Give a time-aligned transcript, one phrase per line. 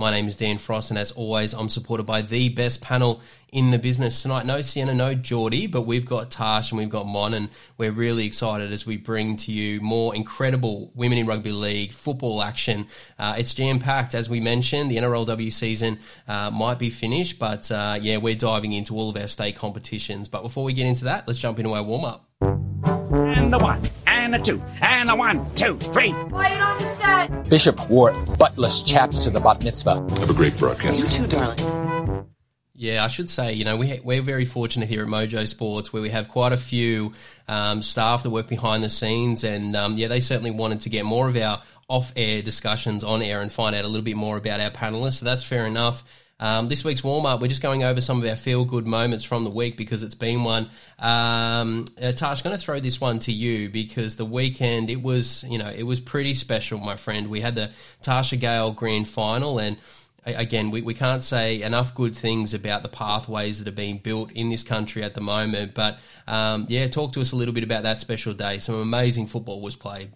[0.00, 3.20] My name is Dan Frost, and as always, I'm supported by the best panel
[3.52, 4.46] in the business tonight.
[4.46, 8.24] No Sienna, no Geordie, but we've got Tash and we've got Mon, and we're really
[8.24, 12.86] excited as we bring to you more incredible women in rugby league football action.
[13.18, 14.90] Uh, it's jam packed, as we mentioned.
[14.90, 19.18] The NRLW season uh, might be finished, but uh, yeah, we're diving into all of
[19.18, 20.30] our state competitions.
[20.30, 22.99] But before we get into that, let's jump into our warm up.
[23.12, 26.12] And a one, and a two, and a one, two, three.
[26.12, 27.48] Quiet on the set.
[27.48, 29.96] Bishop wore buttless chaps to the bat mitzvah.
[30.20, 31.04] Have a great broadcast.
[31.18, 32.26] You too, darling.
[32.72, 36.00] Yeah, I should say, you know, we, we're very fortunate here at Mojo Sports where
[36.00, 37.12] we have quite a few
[37.46, 39.44] um, staff that work behind the scenes.
[39.44, 43.20] And um, yeah, they certainly wanted to get more of our off air discussions on
[43.20, 45.14] air and find out a little bit more about our panelists.
[45.14, 46.04] So that's fair enough.
[46.40, 49.24] Um, this week's warm up, we're just going over some of our feel good moments
[49.24, 50.70] from the week because it's been one.
[50.98, 55.44] Um, uh, Tash, going to throw this one to you because the weekend it was,
[55.44, 57.28] you know, it was pretty special, my friend.
[57.28, 57.70] We had the
[58.02, 59.76] Tarsha Gale Grand Final, and
[60.24, 64.32] again, we, we can't say enough good things about the pathways that are being built
[64.32, 65.74] in this country at the moment.
[65.74, 68.60] But um, yeah, talk to us a little bit about that special day.
[68.60, 70.12] Some amazing football was played.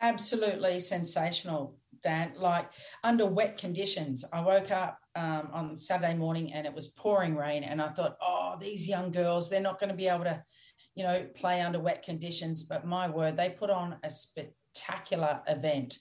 [0.00, 2.32] Absolutely sensational, Dan.
[2.38, 2.70] Like
[3.02, 7.64] under wet conditions, I woke up um, on Saturday morning and it was pouring rain,
[7.64, 10.42] and I thought, oh, these young girls, they're not going to be able to,
[10.94, 12.64] you know, play under wet conditions.
[12.64, 15.98] But my word, they put on a spectacular event.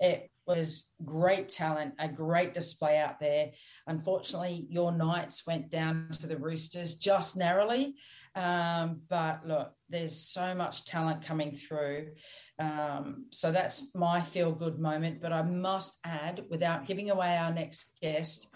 [0.00, 3.52] It was great talent, a great display out there.
[3.86, 7.94] Unfortunately, your Knights went down to the Roosters just narrowly.
[8.34, 12.12] Um, but look, there's so much talent coming through.
[12.58, 15.20] Um, so that's my feel good moment.
[15.20, 18.54] But I must add, without giving away our next guest,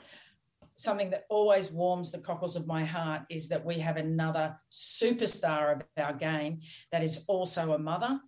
[0.75, 5.77] something that always warms the cockles of my heart is that we have another superstar
[5.77, 6.61] of our game
[6.93, 8.19] that is also a mother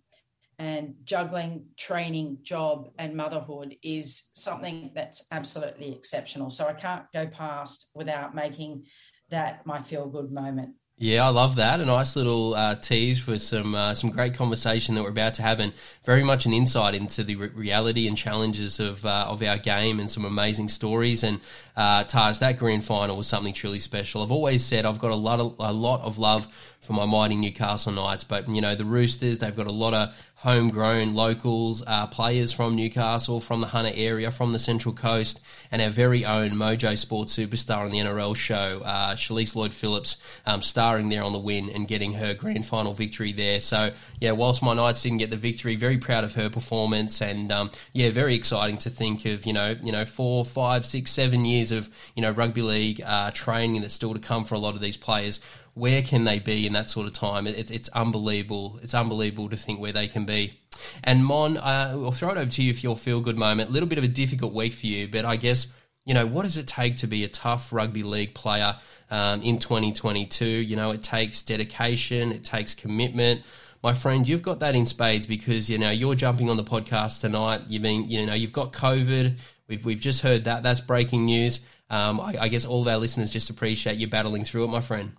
[0.59, 6.49] and juggling training, job, and motherhood is something that's absolutely exceptional.
[6.51, 8.85] So I can't go past without making
[9.31, 10.75] that my feel good moment.
[11.03, 11.79] Yeah, I love that.
[11.79, 15.41] A nice little uh, tease for some uh, some great conversation that we're about to
[15.41, 15.73] have, and
[16.03, 19.99] very much an insight into the re- reality and challenges of uh, of our game,
[19.99, 21.23] and some amazing stories.
[21.23, 21.39] And
[21.75, 24.21] uh, Tash, that grand final was something truly special.
[24.21, 26.47] I've always said I've got a lot of a lot of love
[26.81, 30.13] for my mighty Newcastle Knights, but you know the Roosters, they've got a lot of
[30.41, 35.39] homegrown locals, uh, players from Newcastle, from the Hunter area, from the Central Coast,
[35.71, 40.17] and our very own Mojo Sports superstar on the NRL show, uh, Shalise Lloyd Phillips,
[40.47, 43.61] um, starring there on the win and getting her grand final victory there.
[43.61, 47.51] So, yeah, whilst my Knights didn't get the victory, very proud of her performance, and
[47.51, 51.45] um, yeah, very exciting to think of you know you know four, five, six, seven
[51.45, 54.73] years of you know rugby league uh, training that's still to come for a lot
[54.73, 55.39] of these players
[55.73, 57.47] where can they be in that sort of time?
[57.47, 58.79] It, it's unbelievable.
[58.81, 60.59] It's unbelievable to think where they can be.
[61.03, 63.69] And Mon, uh, I'll throw it over to you for your feel good moment.
[63.69, 65.67] A little bit of a difficult week for you, but I guess
[66.05, 68.75] you know what does it take to be a tough rugby league player
[69.09, 70.45] um, in 2022?
[70.45, 73.43] You know, it takes dedication, it takes commitment.
[73.83, 77.21] My friend, you've got that in spades because you know you're jumping on the podcast
[77.21, 77.61] tonight.
[77.67, 79.37] You mean you know you've got COVID.
[79.67, 80.63] We've we've just heard that.
[80.63, 81.61] That's breaking news.
[81.89, 84.81] Um, I, I guess all of our listeners just appreciate you battling through it, my
[84.81, 85.13] friend.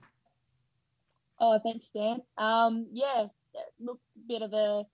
[1.42, 2.22] Oh, thanks, Dan.
[2.38, 3.26] Um, yeah,
[3.80, 3.98] look,
[4.28, 4.84] bit of a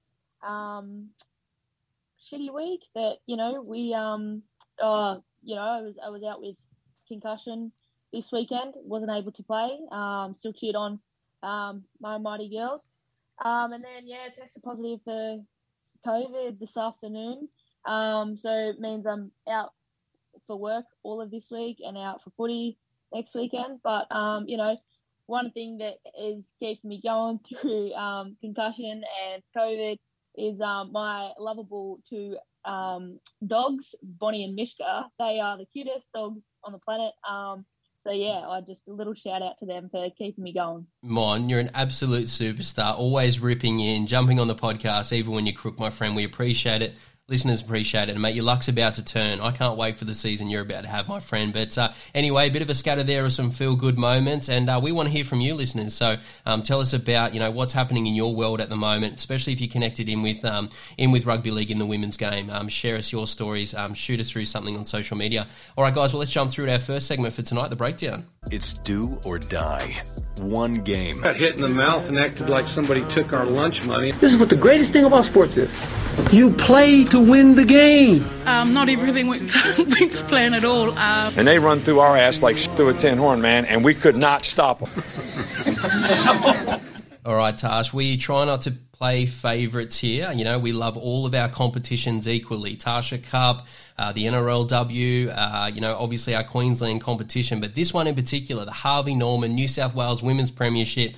[0.46, 1.10] um,
[2.24, 4.42] shitty week that you know we um,
[4.82, 6.56] uh, you know I was I was out with
[7.06, 7.70] concussion
[8.14, 9.78] this weekend, wasn't able to play.
[9.92, 10.98] Um, still cheered on
[11.42, 12.80] um, my mighty girls,
[13.44, 15.44] um, and then yeah, tested positive for
[16.06, 17.50] COVID this afternoon.
[17.84, 19.74] Um, so it means I'm out
[20.46, 22.78] for work all of this week and out for footy
[23.12, 23.80] next weekend.
[23.84, 24.78] But um, you know,
[25.28, 29.98] one thing that is keeping me going through um, concussion and COVID
[30.36, 35.04] is um, my lovable two um, dogs, Bonnie and Mishka.
[35.18, 37.12] They are the cutest dogs on the planet.
[37.28, 37.64] Um,
[38.04, 40.86] so yeah, I just a little shout out to them for keeping me going.
[41.02, 42.96] Mon, you're an absolute superstar.
[42.96, 46.16] Always ripping in, jumping on the podcast, even when you're crook, my friend.
[46.16, 46.94] We appreciate it.
[47.28, 48.12] Listeners appreciate it.
[48.12, 49.40] And mate, your luck's about to turn.
[49.40, 51.52] I can't wait for the season you're about to have, my friend.
[51.52, 54.68] But uh, anyway, a bit of a scatter there of some feel good moments, and
[54.68, 55.94] uh, we want to hear from you, listeners.
[55.94, 56.16] So
[56.46, 59.52] um, tell us about you know what's happening in your world at the moment, especially
[59.52, 62.50] if you're connected in with um, in with rugby league in the women's game.
[62.50, 63.74] Um, share us your stories.
[63.74, 65.46] Um, shoot us through something on social media.
[65.76, 66.12] All right, guys.
[66.12, 68.26] Well, let's jump through to our first segment for tonight, the breakdown.
[68.50, 69.96] It's do or die.
[70.40, 71.20] One game.
[71.20, 74.12] Got hit in the mouth and acted like somebody took our lunch money.
[74.12, 75.70] This is what the greatest thing about sports is.
[76.32, 78.24] You play to win the game.
[78.46, 80.90] Um, not everything went to, went to plan at all.
[80.90, 83.94] Um, and they run through our ass like through a tin horn, man, and we
[83.94, 84.90] could not stop them.
[87.28, 90.32] all right, Tash, we try not to play favourites here.
[90.32, 92.74] You know, we love all of our competitions equally.
[92.74, 93.66] Tasha Cup,
[93.98, 98.64] uh, the NRLW, uh, you know, obviously our Queensland competition, but this one in particular,
[98.64, 101.16] the Harvey Norman New South Wales Women's Premiership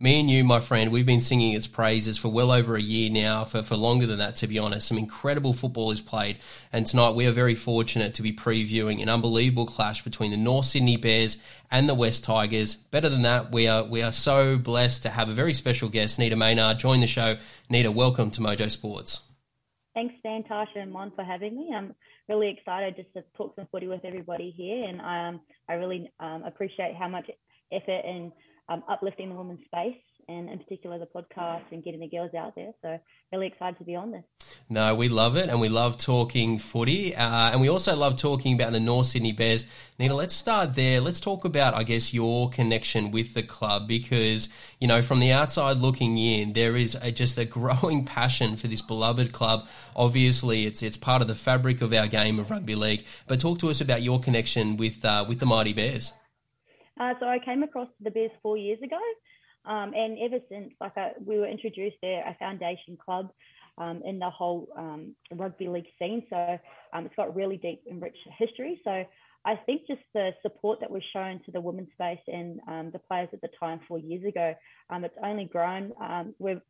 [0.00, 3.10] me and you, my friend, we've been singing its praises for well over a year
[3.10, 4.86] now, for, for longer than that, to be honest.
[4.86, 6.38] Some incredible football is played.
[6.72, 10.66] And tonight we are very fortunate to be previewing an unbelievable clash between the North
[10.66, 11.38] Sydney Bears
[11.70, 12.76] and the West Tigers.
[12.76, 16.18] Better than that, we are we are so blessed to have a very special guest,
[16.18, 17.36] Nita Maynard, join the show.
[17.68, 19.22] Nita, welcome to Mojo Sports.
[19.94, 21.72] Thanks, Dan, Tasha, and Mon for having me.
[21.76, 21.92] I'm
[22.28, 26.44] really excited just to talk some footy with everybody here, and um, I really um,
[26.44, 27.28] appreciate how much
[27.72, 28.30] effort and
[28.68, 29.96] um, uplifting the women's space
[30.28, 32.72] and in particular the podcast and getting the girls out there.
[32.82, 32.98] So
[33.32, 34.24] really excited to be on this.
[34.70, 38.54] No, we love it, and we love talking footy, uh, and we also love talking
[38.54, 39.64] about the North Sydney Bears.
[39.98, 41.00] Nita, let's start there.
[41.00, 45.32] Let's talk about, I guess, your connection with the club because you know, from the
[45.32, 49.66] outside looking in, there is a, just a growing passion for this beloved club.
[49.96, 53.04] Obviously, it's it's part of the fabric of our game of rugby league.
[53.26, 56.12] But talk to us about your connection with uh, with the Mighty Bears.
[56.98, 58.98] Uh, so I came across the Bears four years ago,
[59.64, 63.30] um, and ever since, like I, we were introduced there, a foundation club
[63.76, 66.24] um, in the whole um, rugby league scene.
[66.30, 66.58] So
[66.92, 68.80] um, it's got really deep and rich history.
[68.82, 69.04] So
[69.44, 72.98] I think just the support that was shown to the women's space and um, the
[72.98, 74.54] players at the time four years ago,
[74.90, 75.92] um, it's only grown.
[76.38, 76.60] we've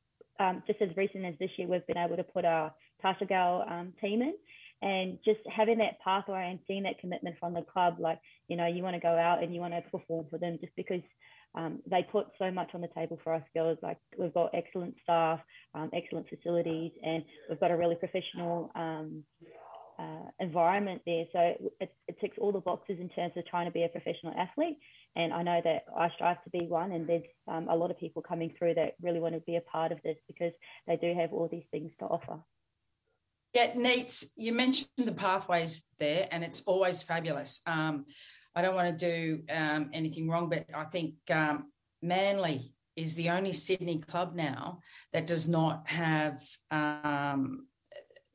[0.66, 2.72] just as recent as this year, we've been able to put our
[3.02, 3.64] Tarsha Gale
[4.00, 4.34] team in
[4.82, 8.66] and just having that pathway and seeing that commitment from the club like you know
[8.66, 11.02] you want to go out and you want to perform for them just because
[11.54, 13.78] um, they put so much on the table for us girls.
[13.82, 15.40] Like we've got excellent staff
[15.74, 19.24] um, excellent facilities and we've got a really professional um,
[19.98, 21.24] uh, environment there.
[21.32, 21.38] So
[21.80, 24.78] it, it, ticks all the boxes in terms of trying to be a professional athlete.
[25.16, 27.98] And I know that I strive to be one and there's um, a lot of
[27.98, 30.52] people coming through that really want to be a part of this because
[30.86, 32.38] they do have all these things to offer.
[33.54, 37.60] Yeah, Neats, you mentioned the pathways there, and it's always fabulous.
[37.66, 38.04] Um,
[38.54, 41.70] I don't want to do um, anything wrong, but I think um,
[42.02, 44.80] Manly is the only Sydney club now
[45.12, 47.66] that does not have um,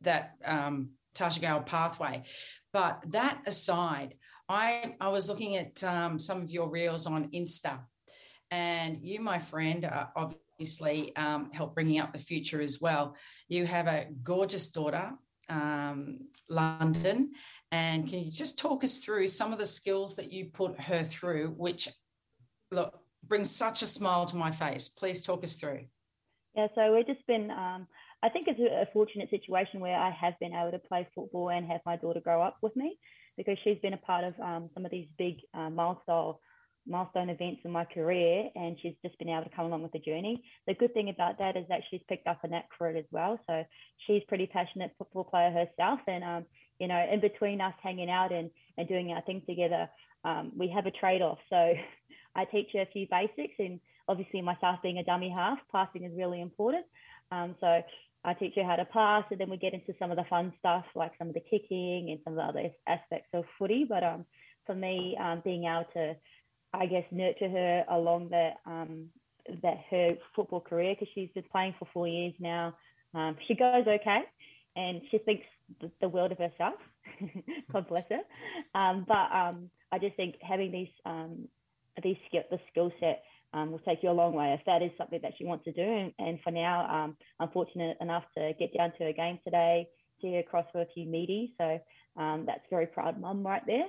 [0.01, 2.23] that um, Tarsha Gale pathway.
[2.71, 4.15] But that aside,
[4.49, 7.79] I, I was looking at um, some of your reels on Insta,
[8.49, 10.33] and you, my friend, are
[10.63, 13.17] obviously um, help bringing up the future as well.
[13.49, 15.11] You have a gorgeous daughter,
[15.49, 16.19] um,
[16.49, 17.33] London,
[17.69, 21.03] and can you just talk us through some of the skills that you put her
[21.03, 21.89] through, which
[22.71, 24.87] look brings such a smile to my face?
[24.87, 25.81] Please talk us through.
[26.55, 27.51] Yeah, so we've just been.
[27.51, 27.87] Um,
[28.23, 31.67] I think it's a, fortunate situation where I have been able to play football and
[31.67, 32.97] have my daughter grow up with me
[33.35, 36.35] because she's been a part of um, some of these big uh, milestone
[36.87, 39.99] milestone events in my career and she's just been able to come along with the
[39.99, 40.43] journey.
[40.67, 43.05] The good thing about that is that she's picked up a knack for it as
[43.11, 43.39] well.
[43.47, 43.63] So
[44.05, 46.45] she's pretty passionate football player herself and um,
[46.79, 49.89] you know, in between us hanging out and, and doing our thing together,
[50.25, 51.37] um, we have a trade-off.
[51.49, 51.73] So
[52.35, 56.11] I teach her a few basics and obviously myself being a dummy half, passing is
[56.17, 56.85] really important.
[57.31, 57.81] Um, so
[58.25, 60.53] I teach her how to pass and then we get into some of the fun
[60.59, 63.85] stuff like some of the kicking and some of the other aspects of footy.
[63.87, 64.25] But um,
[64.65, 66.15] for me, um, being able to
[66.73, 69.09] I guess, nurture her along that um,
[69.61, 72.75] that her football career because she's been playing for four years now.
[73.13, 74.21] Um, she goes okay,
[74.75, 75.45] and she thinks
[76.01, 76.75] the world of herself.
[77.71, 78.79] God bless her.
[78.79, 81.47] Um, but um, I just think having these um,
[82.01, 84.91] these skill, the skill set um, will take you a long way if that is
[84.97, 86.11] something that she wants to do.
[86.17, 89.87] And, for now, I'm fortunate enough to get down to a game today,
[90.21, 91.51] see her across for a few meaties.
[91.59, 91.79] So
[92.47, 93.85] that's very proud mum right there.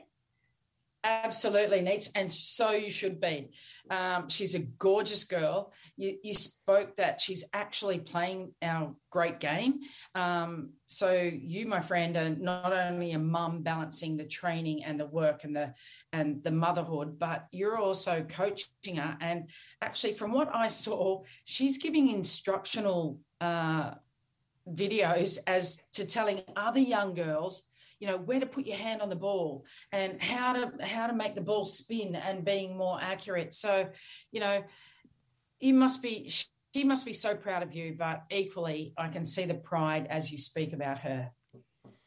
[1.04, 3.50] Absolutely, Neats, and so you should be.
[3.90, 5.74] Um, she's a gorgeous girl.
[5.98, 9.80] You, you, spoke that she's actually playing our great game.
[10.14, 15.04] Um, so you, my friend, are not only a mum balancing the training and the
[15.04, 15.74] work and the
[16.14, 19.18] and the motherhood, but you're also coaching her.
[19.20, 19.50] And
[19.82, 23.18] actually, from what I saw, she's giving instructional.
[23.42, 23.94] Uh,
[24.66, 27.64] videos as to telling other young girls
[28.00, 31.14] you know where to put your hand on the ball and how to how to
[31.14, 33.52] make the ball spin and being more accurate.
[33.54, 33.88] So
[34.32, 34.62] you know
[35.60, 36.30] you must be
[36.74, 40.30] she must be so proud of you but equally i can see the pride as
[40.30, 41.30] you speak about her.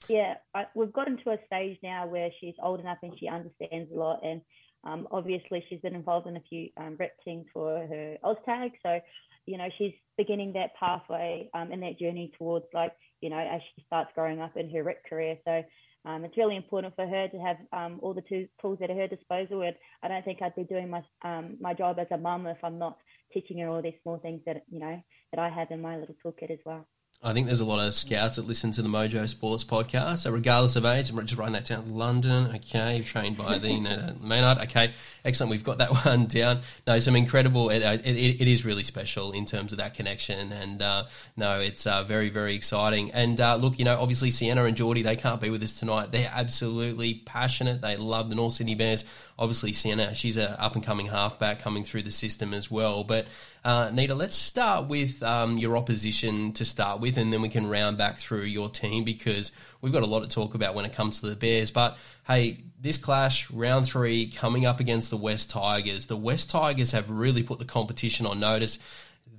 [0.07, 3.91] Yeah I, we've gotten to a stage now where she's old enough and she understands
[3.91, 4.41] a lot and
[4.83, 8.71] um, obviously she's been involved in a few um, rep teams for her OzTag.
[8.83, 8.99] So
[9.45, 13.61] you know she's beginning that pathway um, and that journey towards like you know as
[13.75, 15.63] she starts growing up in her rep career so
[16.05, 19.07] um, it's really important for her to have um, all the two tools at her
[19.07, 22.47] disposal and I don't think I'd be doing my um, my job as a mum
[22.47, 22.97] if I'm not
[23.33, 26.15] teaching her all these small things that you know that I have in my little
[26.23, 26.87] toolkit as well.
[27.23, 30.19] I think there's a lot of scouts that listen to the Mojo Sports podcast.
[30.19, 31.95] So, regardless of age, I'm just writing that down.
[31.95, 33.79] London, okay, trained by the
[34.21, 34.91] Maynard, okay,
[35.25, 35.49] excellent.
[35.49, 36.61] We've got that one down.
[36.85, 37.71] No, some incredible.
[37.71, 41.05] It, it, it is really special in terms of that connection, and uh,
[41.35, 43.11] no, it's uh, very, very exciting.
[43.11, 46.11] And uh, look, you know, obviously Sienna and Geordie, they can't be with us tonight.
[46.11, 47.81] They're absolutely passionate.
[47.81, 49.03] They love the North Sydney Bears.
[49.39, 53.25] Obviously, Sienna, she's an up and coming halfback coming through the system as well, but.
[53.65, 57.67] Uh, Nita, let's start with um, your opposition to start with, and then we can
[57.67, 59.51] round back through your team because
[59.81, 61.69] we've got a lot to talk about when it comes to the Bears.
[61.69, 66.05] But hey, this clash, round three, coming up against the West Tigers.
[66.05, 68.79] The West Tigers have really put the competition on notice.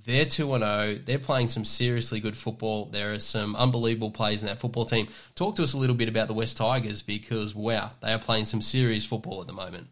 [0.09, 0.99] They're 2 0.
[1.05, 2.85] They're playing some seriously good football.
[2.85, 5.07] There are some unbelievable players in that football team.
[5.35, 8.45] Talk to us a little bit about the West Tigers because, wow, they are playing
[8.45, 9.89] some serious football at the moment.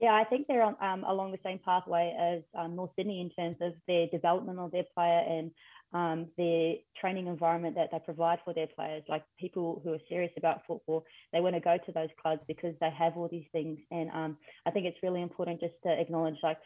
[0.00, 3.30] Yeah, I think they're on, um, along the same pathway as um, North Sydney in
[3.30, 5.52] terms of their development of their player and
[5.92, 9.04] um, their training environment that they provide for their players.
[9.08, 12.74] Like people who are serious about football, they want to go to those clubs because
[12.80, 13.78] they have all these things.
[13.92, 16.58] And um, I think it's really important just to acknowledge like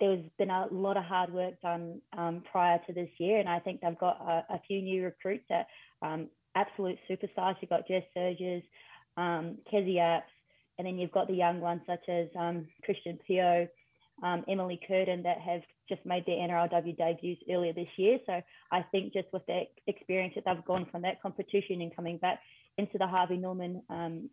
[0.00, 3.58] there's been a lot of hard work done um, prior to this year, and I
[3.60, 5.66] think they've got a, a few new recruits that
[6.02, 7.56] um, absolute superstars.
[7.60, 8.62] You've got Jess Sergis,
[9.16, 10.22] um, Kezie Apps,
[10.78, 13.68] and then you've got the young ones such as um, Christian Pio,
[14.22, 18.18] um, Emily Curtain that have just made their NRLW debuts earlier this year.
[18.26, 22.18] So I think just with that experience that they've gone from that competition and coming
[22.18, 22.40] back
[22.78, 24.30] into the Harvey Norman um,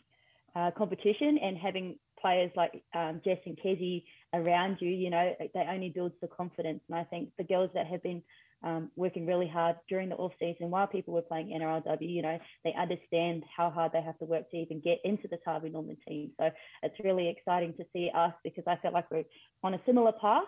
[0.55, 5.67] uh, competition and having players like um, Jess and Kezie around you, you know, that
[5.69, 6.81] only builds the confidence.
[6.89, 8.21] And I think the girls that have been
[8.63, 11.97] um, working really hard during the off season while people were playing NRLW.
[12.01, 15.37] You know, they understand how hard they have to work to even get into the
[15.45, 16.31] Harvey Norman team.
[16.39, 16.49] So
[16.83, 19.23] it's really exciting to see us because I felt like we're
[19.63, 20.43] on a similar path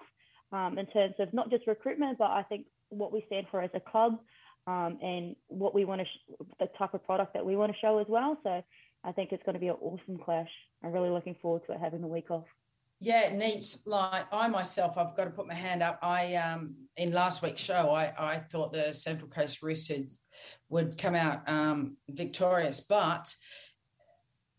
[0.51, 3.71] um, in terms of not just recruitment, but I think what we stand for as
[3.73, 4.19] a club
[4.67, 7.77] um, and what we want to, sh- the type of product that we want to
[7.79, 8.37] show as well.
[8.43, 8.61] So
[9.03, 10.49] I think it's going to be an awesome clash.
[10.83, 12.45] I'm really looking forward to it having the week off.
[12.99, 15.97] Yeah, needs like I myself, I've got to put my hand up.
[16.03, 20.19] I um in last week's show, I I thought the Central Coast Roosters
[20.69, 23.33] would come out um, victorious, but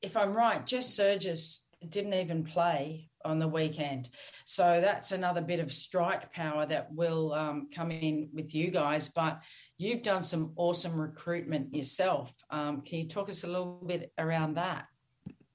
[0.01, 4.09] if I'm right, Jess Sergis didn't even play on the weekend,
[4.45, 9.09] so that's another bit of strike power that will um, come in with you guys.
[9.09, 9.43] But
[9.79, 12.33] you've done some awesome recruitment yourself.
[12.51, 14.87] Um, can you talk us a little bit around that?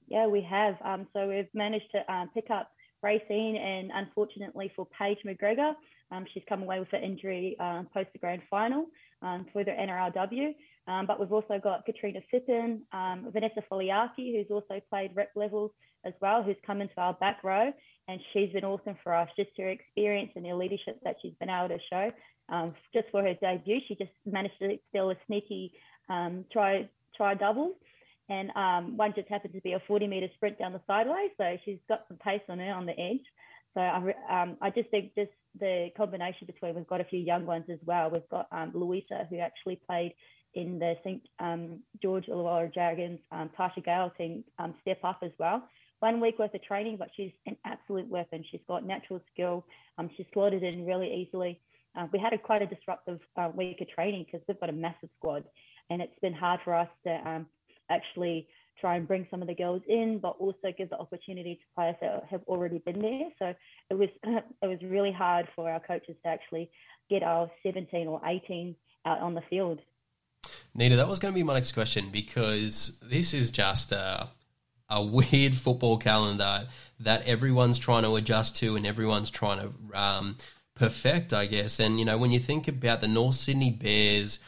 [0.08, 0.76] Yeah, we have.
[0.84, 2.70] Um, so we've managed to um, pick up
[3.04, 5.74] Raecene, and unfortunately for Paige McGregor,
[6.10, 8.86] um, she's come away with an injury um, post the grand final
[9.52, 10.54] for the NRLW.
[11.06, 15.70] But we've also got Katrina Phippen, um, Vanessa Foliaki, who's also played rep levels
[16.04, 17.72] as well, who's come into our back row,
[18.08, 19.28] and she's been awesome for us.
[19.36, 22.10] Just her experience and her leadership that she's been able to show.
[22.48, 25.72] Um, just for her debut, she just managed to steal a sneaky
[26.50, 27.74] try try double
[28.28, 31.30] and um, one just happened to be a 40 meter sprint down the sideways.
[31.38, 33.24] So she's got some pace on her on the edge.
[33.74, 37.46] So I, um, I just think just the combination between we've got a few young
[37.46, 38.10] ones as well.
[38.10, 40.14] We've got um, Luisa who actually played
[40.54, 45.32] in the St um, George Illawarra Dragons, um, Tarsha Gale team um, step up as
[45.38, 45.62] well.
[46.00, 48.44] One week worth of training, but she's an absolute weapon.
[48.50, 49.64] She's got natural skill.
[49.98, 51.60] Um, she's slotted in really easily.
[51.96, 54.72] Uh, we had a quite a disruptive uh, week of training because we've got a
[54.72, 55.44] massive squad,
[55.90, 57.46] and it's been hard for us to um,
[57.90, 58.46] actually
[58.80, 61.96] try and bring some of the girls in, but also give the opportunity to players
[62.00, 63.28] that have already been there.
[63.38, 63.54] So
[63.90, 64.08] it was
[64.62, 66.70] it was really hard for our coaches to actually
[67.10, 68.76] get our 17 or 18
[69.06, 69.80] out on the field.
[70.74, 74.28] Nita, that was going to be my next question because this is just a,
[74.88, 76.66] a weird football calendar
[77.00, 80.36] that everyone's trying to adjust to and everyone's trying to um,
[80.74, 81.78] perfect, I guess.
[81.78, 84.38] And, you know, when you think about the North Sydney Bears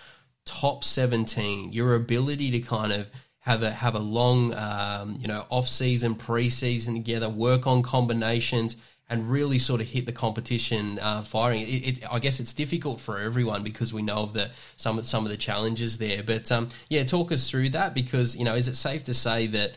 [0.44, 3.09] top 17, your ability to kind of
[3.40, 8.76] have a have a long um, you know off season preseason together, work on combinations,
[9.09, 11.62] and really sort of hit the competition uh, firing.
[11.62, 15.25] It, it, I guess it's difficult for everyone because we know of the some some
[15.25, 16.23] of the challenges there.
[16.23, 19.47] But um, yeah, talk us through that because you know, is it safe to say
[19.49, 19.73] that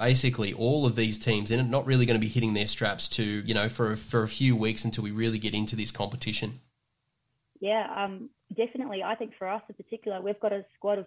[0.00, 3.22] basically all of these teams are not really going to be hitting their straps to
[3.22, 6.60] you know for for a few weeks until we really get into this competition?
[7.60, 9.02] Yeah, um, definitely.
[9.02, 11.06] I think for us in particular, we've got a squad of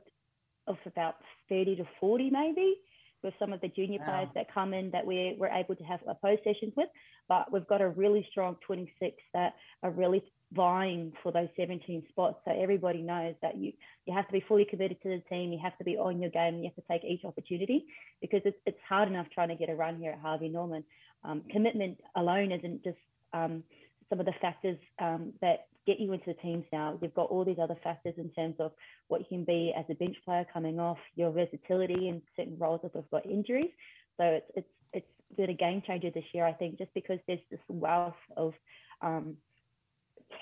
[0.68, 1.16] of about
[1.50, 2.76] thirty to forty maybe
[3.24, 4.06] with some of the junior wow.
[4.06, 6.90] players that come in that we're, we're able to have a post sessions with.
[7.30, 10.22] But we've got a really strong 26 that are really
[10.54, 12.38] vying for those 17 spots.
[12.46, 13.74] So everybody knows that you,
[14.06, 15.52] you have to be fully committed to the team.
[15.52, 16.58] You have to be on your game.
[16.58, 17.86] You have to take each opportunity
[18.22, 20.84] because it's, it's hard enough trying to get a run here at Harvey Norman.
[21.24, 22.98] Um, commitment alone isn't just
[23.34, 23.64] um,
[24.10, 26.98] some of the factors um, that get you into the teams now.
[27.02, 28.72] You've got all these other factors in terms of
[29.08, 32.82] what you can be as a bench player coming off, your versatility in certain roles
[32.84, 33.72] if we've got injuries.
[34.18, 37.40] So it's it's it's been a game changer this year, I think, just because there's
[37.50, 38.54] this wealth of
[39.02, 39.38] um,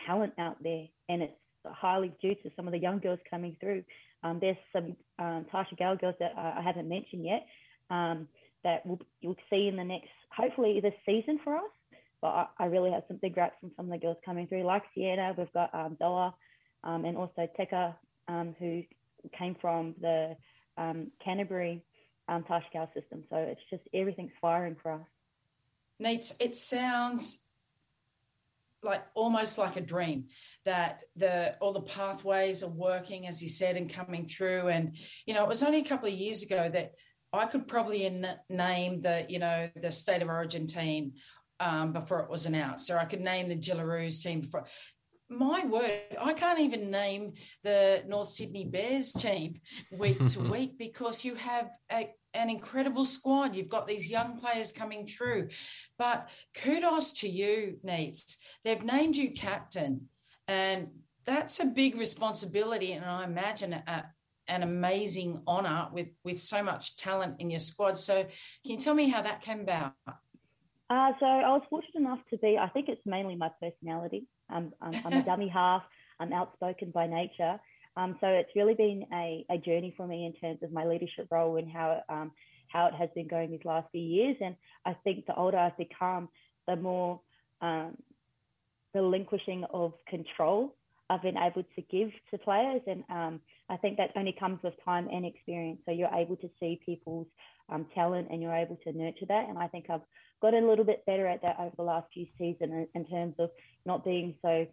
[0.05, 1.34] talent out there, and it's
[1.65, 3.84] highly due to some of the young girls coming through.
[4.24, 7.46] Um, there's some um, Tarsha Gale girls that I haven't mentioned yet
[7.89, 8.27] um,
[8.63, 11.63] that we'll, you'll see in the next, hopefully this season for us.
[12.22, 14.63] But I, I, really have some big raps from some of the girls coming through,
[14.63, 15.34] like Sienna.
[15.36, 16.34] We've got um, Doa
[16.84, 17.96] um, and also Teka,
[18.27, 18.84] um, who
[19.38, 20.36] came from the
[20.77, 21.84] um, Canterbury
[22.27, 23.24] um, Tarsha Gale system.
[23.29, 25.01] So it's just everything's firing for us.
[26.00, 27.46] Nate, it sounds
[28.83, 30.25] like almost like a dream
[30.65, 34.95] that the all the pathways are working as you said and coming through and
[35.25, 36.93] you know it was only a couple of years ago that
[37.31, 41.13] i could probably in, name the you know the state of origin team
[41.61, 44.65] um, before it was announced, or I could name the Jillaroos team before.
[45.29, 47.33] My word, I can't even name
[47.63, 49.61] the North Sydney Bears team
[49.91, 53.55] week to week because you have a, an incredible squad.
[53.55, 55.50] You've got these young players coming through.
[55.97, 58.39] But kudos to you, Neats.
[58.63, 60.07] They've named you captain,
[60.47, 60.88] and
[61.25, 62.93] that's a big responsibility.
[62.93, 64.05] And I imagine a,
[64.47, 67.97] an amazing honor with with so much talent in your squad.
[67.97, 69.93] So, can you tell me how that came about?
[70.91, 74.27] Uh, so I was fortunate enough to be, I think it's mainly my personality.
[74.53, 75.83] Um, I'm, I'm a dummy half,
[76.19, 77.61] I'm outspoken by nature.
[77.98, 81.27] Um, so it's really been a, a journey for me in terms of my leadership
[81.29, 82.31] role and how, um,
[82.67, 84.38] how it has been going these last few years.
[84.41, 84.55] And
[84.86, 86.29] I think the older I've become,
[86.67, 87.19] the more
[87.62, 87.98] um,
[88.93, 90.75] relinquishing of control
[91.11, 92.81] I've been able to give to players.
[92.87, 95.79] And um, I think that only comes with time and experience.
[95.85, 97.27] So you're able to see people's
[97.70, 99.50] um, talent and you're able to nurture that.
[99.50, 100.01] And I think I've
[100.42, 103.35] got a little bit better at that over the last few seasons in, in terms
[103.39, 103.50] of
[103.85, 104.65] not being so,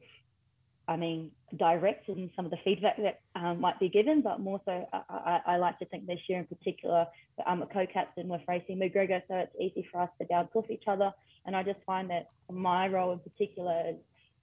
[0.88, 4.60] I mean, direct in some of the feedback that um, might be given, but more
[4.64, 7.06] so, I, I, I, like to think this year in particular
[7.46, 10.84] I'm a co-captain with Racy McGregor, so it's easy for us to bounce off each
[10.86, 11.12] other.
[11.44, 13.96] And I just find that my role in particular is,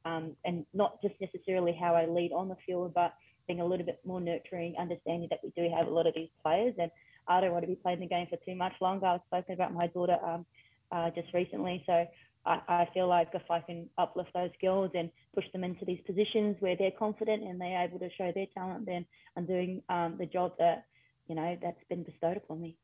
[0.05, 3.15] um, and not just necessarily how I lead on the field, but
[3.47, 6.29] being a little bit more nurturing, understanding that we do have a lot of these
[6.43, 6.91] players and
[7.27, 9.07] I don't want to be playing the game for too much longer.
[9.07, 10.45] I've spoken about my daughter um,
[10.91, 11.83] uh, just recently.
[11.85, 12.05] So
[12.45, 15.99] I, I, feel like if I can uplift those girls and push them into these
[16.05, 19.05] positions where they're confident and they're able to show their talent, then
[19.35, 20.85] I'm doing um, the job that
[21.27, 22.75] you know that's been bestowed upon me.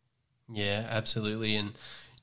[0.50, 1.74] Yeah, absolutely, and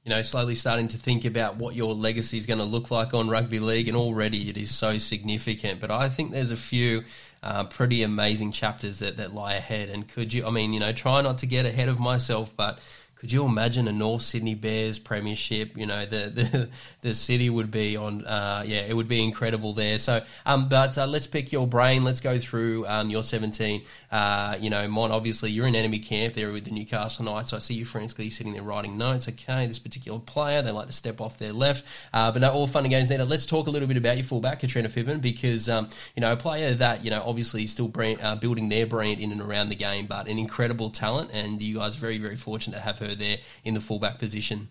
[0.04, 3.12] you know, slowly starting to think about what your legacy is going to look like
[3.12, 5.80] on rugby league, and already it is so significant.
[5.80, 7.04] But I think there's a few
[7.42, 9.90] uh, pretty amazing chapters that, that lie ahead.
[9.90, 12.78] And could you, I mean, you know, try not to get ahead of myself, but
[13.18, 15.76] could you imagine a North Sydney Bears premiership?
[15.76, 16.68] You know, the the,
[17.00, 18.24] the city would be on.
[18.24, 19.98] Uh, yeah, it would be incredible there.
[19.98, 22.04] So, um, but uh, let's pick your brain.
[22.04, 23.82] Let's go through um, your seventeen.
[24.12, 25.10] Uh, you know, Mon.
[25.10, 27.52] Obviously, you're in enemy camp there with the Newcastle Knights.
[27.52, 29.28] I see you frantically sitting there writing notes.
[29.28, 31.84] Okay, this particular player, they like to step off their left.
[32.14, 33.10] Uh, but no, all fun and games.
[33.10, 36.36] Let's talk a little bit about your fullback, Katrina Phippen, because um, you know, a
[36.36, 39.76] player that you know obviously still brand, uh, building their brand in and around the
[39.76, 43.07] game, but an incredible talent, and you guys are very very fortunate to have her
[43.08, 44.70] her there in the fullback position?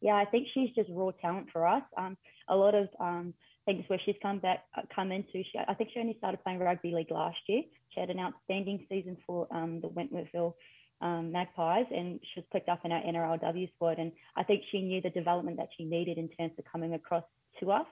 [0.00, 1.82] Yeah, I think she's just raw talent for us.
[1.96, 2.16] Um,
[2.48, 3.34] a lot of um,
[3.64, 5.32] things where she's come back, uh, come into.
[5.32, 7.62] She, I think she only started playing rugby league last year.
[7.90, 10.54] She had an outstanding season for um, the Wentworthville
[11.00, 13.98] um, Magpies, and she was picked up in our NRLW squad.
[13.98, 17.24] And I think she knew the development that she needed in terms of coming across
[17.60, 17.86] to us.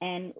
[0.00, 0.32] And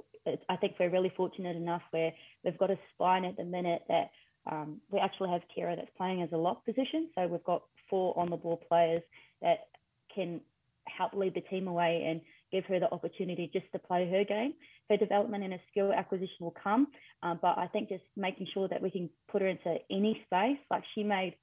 [0.48, 2.12] I think we're really fortunate enough where
[2.44, 4.10] we've got a spine at the minute that
[4.50, 7.10] um, we actually have Kira that's playing as a lock position.
[7.14, 9.02] So we've got four on the ball players
[9.42, 9.68] that
[10.14, 10.40] can
[10.86, 14.54] help lead the team away and give her the opportunity just to play her game.
[14.88, 16.88] Her development and her skill acquisition will come,
[17.22, 20.58] um, but I think just making sure that we can put her into any space.
[20.70, 21.36] Like she made,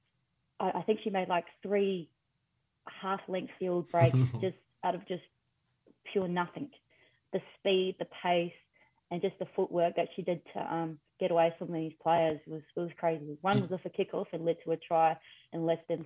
[0.58, 2.08] I, I think she made like three
[3.00, 5.22] half length field breaks just out of just
[6.12, 6.70] pure nothing.
[7.32, 8.52] the speed, the pace,
[9.10, 12.62] and just the footwork that she did to um, get away from these players was
[12.76, 13.36] was crazy.
[13.40, 15.16] One was off a kickoff and led to a try
[15.52, 16.04] in less than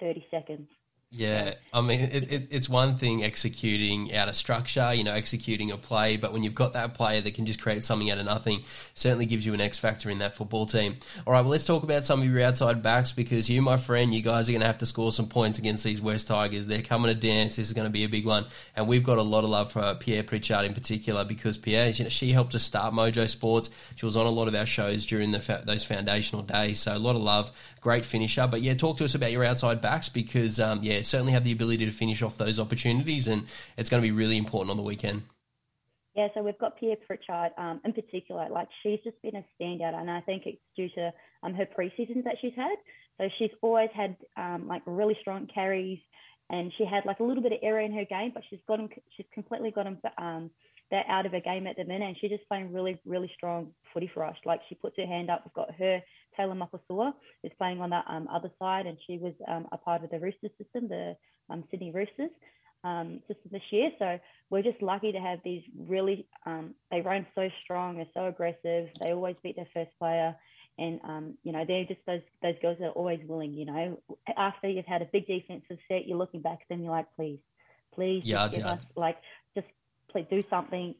[0.00, 0.68] 30 seconds.
[1.12, 5.70] Yeah, I mean, it, it, it's one thing executing out of structure, you know, executing
[5.70, 8.26] a play, but when you've got that player that can just create something out of
[8.26, 8.64] nothing,
[8.94, 10.96] certainly gives you an X factor in that football team.
[11.24, 14.12] All right, well, let's talk about some of your outside backs because you, my friend,
[14.12, 16.66] you guys are going to have to score some points against these West Tigers.
[16.66, 17.54] They're coming to dance.
[17.54, 19.70] This is going to be a big one, and we've got a lot of love
[19.70, 23.70] for Pier Pritchard in particular because Pier, you know, she helped us start Mojo Sports.
[23.94, 26.98] She was on a lot of our shows during the those foundational days, so a
[26.98, 27.52] lot of love.
[27.80, 31.32] Great finisher, but yeah, talk to us about your outside backs because um, yeah certainly
[31.32, 34.70] have the ability to finish off those opportunities, and it's going to be really important
[34.70, 35.22] on the weekend.
[36.16, 38.48] Yeah, so we've got Pier Pritchard um, in particular.
[38.48, 42.24] Like she's just been a standout, and I think it's due to um, her preseasons
[42.24, 42.76] that she's had.
[43.18, 45.98] So she's always had um, like really strong carries,
[46.48, 48.88] and she had like a little bit of error in her game, but she's gotten
[49.16, 50.50] she's completely gotten um,
[50.90, 53.72] that out of her game at the minute, and she's just playing really really strong
[53.92, 54.36] footy for us.
[54.46, 55.42] Like she puts her hand up.
[55.44, 56.00] We've got her
[56.36, 60.04] Taylor Mapasua is playing on the um, other side, and she was um, a part
[60.04, 61.16] of the Roosters system, the
[61.50, 62.30] um, Sydney Roosters
[62.84, 63.90] um, system this year.
[63.98, 64.18] So
[64.50, 66.26] we're just lucky to have these really.
[66.44, 68.88] Um, they run so strong, they're so aggressive.
[69.00, 70.36] They always beat their first player,
[70.78, 73.52] and um, you know they're just those those girls that are always willing.
[73.52, 74.00] You know,
[74.36, 77.40] after you've had a big defensive set, you're looking back at them, you're like, please,
[77.94, 78.72] please, yeah, give yeah.
[78.72, 79.16] us like
[79.54, 79.66] just
[80.10, 80.94] please do something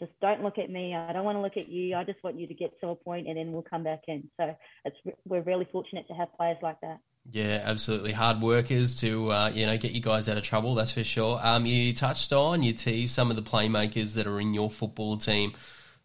[0.00, 0.94] just don't look at me.
[0.94, 1.94] I don't want to look at you.
[1.94, 4.28] I just want you to get to a point and then we'll come back in.
[4.36, 6.98] So it's we're really fortunate to have players like that.
[7.30, 8.12] Yeah, absolutely.
[8.12, 10.74] Hard workers to uh, you know get you guys out of trouble.
[10.74, 11.38] That's for sure.
[11.42, 15.18] Um, you touched on you teased some of the playmakers that are in your football
[15.18, 15.52] team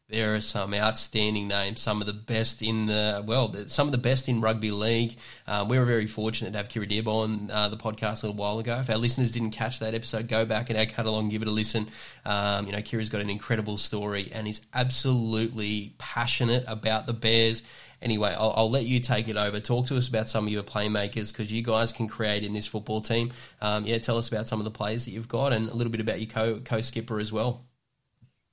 [0.07, 3.97] there are some outstanding names, some of the best in the well, some of the
[3.97, 5.17] best in rugby league.
[5.47, 8.33] Uh, we were very fortunate to have Kira Dearborn on uh, the podcast a little
[8.33, 8.77] while ago.
[8.79, 11.51] If our listeners didn't catch that episode, go back in our catalogue give it a
[11.51, 11.87] listen.
[12.23, 17.63] Um, you know, Kira's got an incredible story and is absolutely passionate about the Bears.
[18.01, 19.59] Anyway, I'll, I'll, let you take it over.
[19.59, 22.67] Talk to us about some of your playmakers because you guys can create in this
[22.67, 23.31] football team.
[23.61, 25.91] Um, yeah, tell us about some of the players that you've got and a little
[25.91, 27.65] bit about your co skipper as well.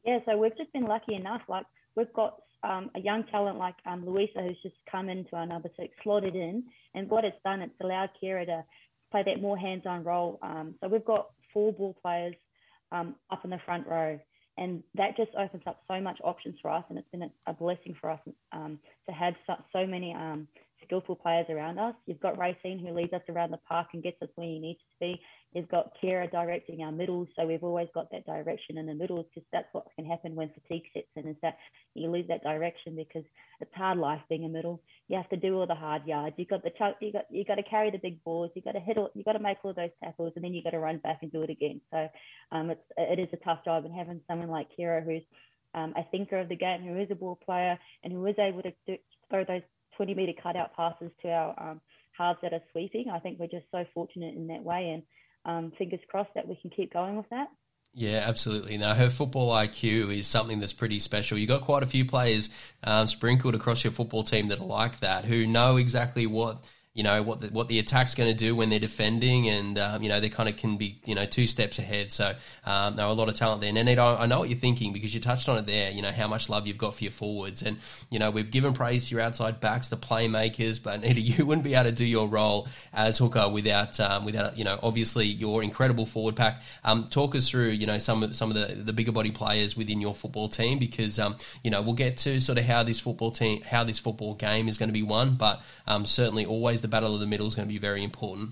[0.04, 1.42] Yeah, so we've just been lucky enough.
[1.48, 5.46] Like we've got um, a young talent like um, Luisa who's just come into our
[5.46, 8.64] number six, slotted in, and what it's done, it's allowed Kira to
[9.10, 10.38] play that more hands-on role.
[10.42, 12.34] Um, so we've got four ball players
[12.90, 14.18] um, up in the front row,
[14.58, 17.52] and that just opens up so much options for us, and it's been a, a
[17.52, 18.20] blessing for us
[18.52, 20.48] um, to have so, so many um,
[20.92, 21.94] skillful players around us.
[22.06, 24.74] You've got Raecene who leads us around the park and gets us where he need
[24.74, 25.20] to be.
[25.54, 29.24] You've got Kira directing our middles, so we've always got that direction in the middles
[29.34, 31.56] because that's what can happen when fatigue sets in is that
[31.94, 33.24] you lose that direction because
[33.60, 34.82] it's hard life being a middle.
[35.08, 36.34] You have to do all the hard yards.
[36.38, 38.50] You've got the chuck, you got you got to carry the big balls.
[38.54, 40.62] You got to hit, all, you got to make all those tackles, and then you
[40.62, 41.80] got to run back and do it again.
[41.90, 42.08] So
[42.50, 45.22] um, it's it is a tough job, and having someone like Kira who's
[45.74, 48.62] um, a thinker of the game, who is a ball player, and who is able
[48.62, 48.96] to do,
[49.30, 49.62] throw those
[49.96, 51.80] 20 metre cutout passes to our um,
[52.16, 53.06] halves that are sweeping.
[53.12, 54.90] I think we're just so fortunate in that way.
[54.90, 55.02] And
[55.44, 57.48] um, fingers crossed that we can keep going with that.
[57.94, 58.78] Yeah, absolutely.
[58.78, 61.36] Now, her football IQ is something that's pretty special.
[61.36, 62.48] You've got quite a few players
[62.82, 67.02] um, sprinkled across your football team that are like that, who know exactly what you
[67.02, 70.10] know what the, what the attack's going to do when they're defending, and um, you
[70.10, 72.12] know they kind of can be you know two steps ahead.
[72.12, 72.34] So
[72.66, 73.70] um, are a lot of talent there.
[73.74, 75.90] And I know what you're thinking because you touched on it there.
[75.90, 77.78] You know how much love you've got for your forwards, and
[78.10, 81.64] you know we've given praise to your outside backs, the playmakers, but Anita, you wouldn't
[81.64, 85.62] be able to do your role as hooker without um, without you know obviously your
[85.62, 86.62] incredible forward pack.
[86.84, 89.78] Um, talk us through you know some of some of the, the bigger body players
[89.78, 93.00] within your football team because um, you know we'll get to sort of how this
[93.00, 96.81] football team how this football game is going to be won, but um, certainly always
[96.82, 98.50] the battle of the middle is going to be very important.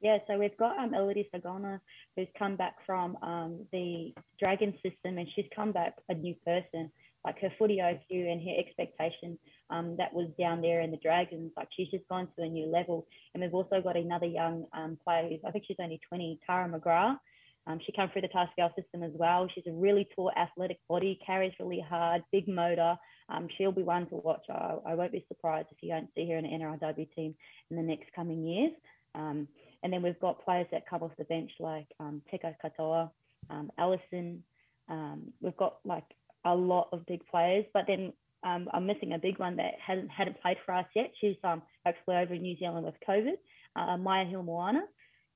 [0.00, 1.80] Yeah, so we've got um, Elodie Sagona,
[2.16, 6.90] who's come back from um, the Dragon system, and she's come back a new person.
[7.24, 9.36] Like her footy IQ and her expectation
[9.70, 12.66] um, that was down there in the Dragons, like she's just gone to a new
[12.66, 13.08] level.
[13.34, 17.18] And we've also got another young um, player, I think she's only 20, Tara McGrath.
[17.66, 19.48] Um, she came through the Tarsha Gale system as well.
[19.52, 22.96] She's a really tall, athletic body, carries really hard, big motor.
[23.28, 24.44] Um, she'll be one to watch.
[24.48, 27.34] I, I, won't be surprised if you don't see her in an NRW team
[27.70, 28.72] in the next coming years.
[29.14, 29.48] Um,
[29.82, 33.10] and then we've got players that come off the bench like um, Teko Katoa,
[33.50, 34.44] um, Allison.
[34.88, 36.04] Um, we've got like
[36.44, 38.12] a lot of big players, but then
[38.44, 41.10] um, I'm missing a big one that hasn't hadn't played for us yet.
[41.20, 43.34] She's um, actually over in New Zealand with COVID.
[43.74, 44.82] Uh, Maya Hill Moana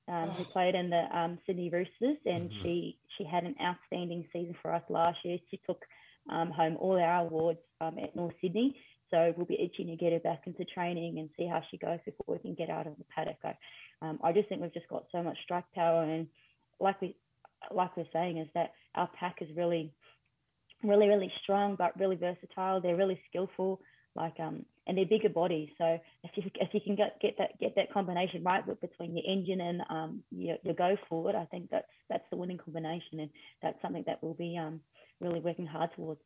[0.07, 0.51] um, who oh.
[0.51, 2.63] played in the um, Sydney Roosters, and mm-hmm.
[2.63, 5.37] she she had an outstanding season for us last year.
[5.49, 5.83] She took
[6.29, 8.75] home all our awards um, at North Sydney,
[9.11, 11.99] so we'll be itching to get her back into training and see how she goes
[12.05, 13.37] before we can get out of the paddock.
[13.43, 13.55] I,
[14.01, 16.27] um, I just think we've just got so much strike power, and
[16.79, 17.15] like we
[17.69, 19.93] like we're saying is that our pack is really,
[20.83, 22.81] really, really strong, but really versatile.
[22.81, 23.81] They're really skillful,
[24.15, 25.69] like um, and they're bigger bodies.
[25.77, 29.25] So if you if you can get get that get that combination right between your
[29.27, 33.29] engine and um your, your go forward, I think that's that's the winning combination, and
[33.61, 34.79] that's something that we'll be um
[35.21, 36.21] really working hard towards.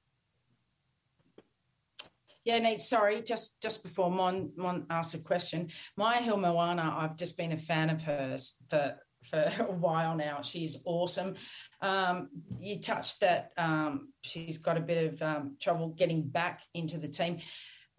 [2.44, 7.18] Yeah, Nate, sorry, just just before Mon Mon asks a question, Maya Hill Moana, I've
[7.18, 8.96] just been a fan of hers for
[9.30, 10.42] for a while now.
[10.42, 11.36] She's awesome.
[11.82, 12.30] Um,
[12.60, 17.08] you touched that um, she's got a bit of um, trouble getting back into the
[17.08, 17.40] team.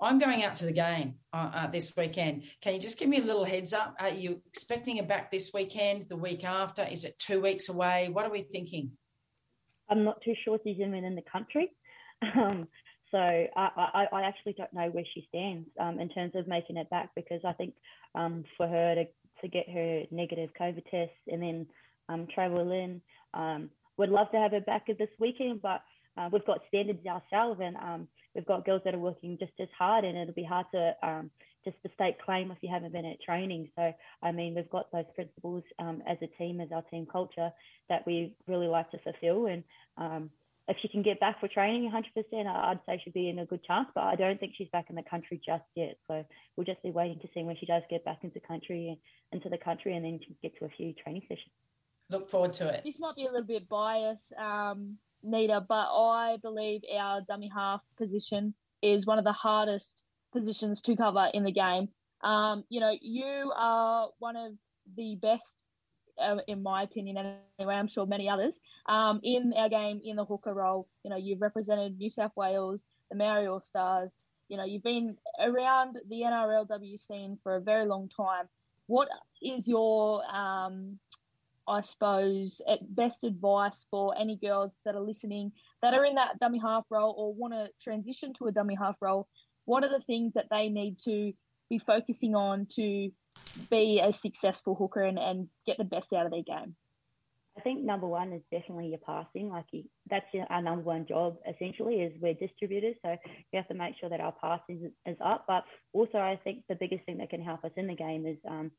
[0.01, 2.45] I'm going out to the game uh, uh, this weekend.
[2.61, 3.97] Can you just give me a little heads up?
[3.99, 6.83] Are you expecting it back this weekend, the week after?
[6.83, 8.11] Is it two weeks away?
[8.13, 8.93] What are we thinking?
[9.89, 11.71] I'm not too sure she's even in the country.
[12.23, 12.67] Um,
[13.11, 16.77] so I, I, I, actually don't know where she stands um, in terms of making
[16.77, 17.75] it back because I think
[18.15, 19.05] um, for her to,
[19.43, 21.67] to get her negative COVID test and then
[22.09, 23.01] um, travel in,
[23.35, 25.83] um, would love to have her back this weekend, but
[26.17, 29.69] uh, we've got standards ourselves and um, we've got girls that are working just as
[29.79, 30.95] hard and it'll be hard to
[31.67, 33.69] just to state claim if you haven't been at training.
[33.77, 37.51] So, I mean, we've got those principles um, as a team, as our team culture
[37.89, 39.47] that we really like to fulfill.
[39.47, 39.65] And
[39.99, 40.31] um,
[40.69, 43.65] if she can get back for training 100%, I'd say she'd be in a good
[43.65, 45.97] chance, but I don't think she's back in the country just yet.
[46.07, 46.25] So
[46.57, 48.99] we'll just be waiting to see when she does get back into country,
[49.33, 51.51] into the country, and then get to a few training sessions.
[52.11, 52.83] Look forward to it.
[52.85, 57.81] This might be a little bit biased, um, Nita, but I believe our dummy half
[57.99, 59.91] position is one of the hardest
[60.33, 61.89] positions to cover in the game.
[62.23, 64.53] Um, you know, you are one of
[64.97, 65.45] the best,
[66.21, 68.55] uh, in my opinion, anyway, I'm sure many others,
[68.87, 70.89] um, in our game in the hooker role.
[71.05, 74.13] You know, you've represented New South Wales, the Maori All Stars.
[74.49, 78.49] You know, you've been around the NRLW scene for a very long time.
[78.87, 79.09] What
[79.43, 80.99] is your um,
[81.69, 82.61] I suppose,
[82.91, 87.15] best advice for any girls that are listening that are in that dummy half role
[87.17, 89.27] or want to transition to a dummy half role?
[89.67, 91.33] What are the things that they need to
[91.69, 93.11] be focusing on to
[93.71, 96.75] be a successful hooker and, and get the best out of their game?
[97.57, 99.49] I think number one is definitely your passing.
[99.49, 103.17] Like you, that's our number one job essentially is we're distributors, so
[103.53, 105.45] we have to make sure that our passing is, up.
[105.49, 108.37] But also, I think the biggest thing that can help us in the game is
[108.49, 108.71] um,